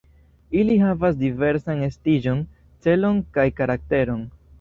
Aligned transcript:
Ili 0.59 0.77
havas 0.83 1.19
diversan 1.19 1.83
estiĝon, 1.87 2.39
celon 2.87 3.21
kaj 3.37 3.45
karakteron. 3.61 4.25